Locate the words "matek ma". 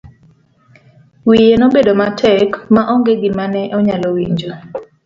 1.99-2.81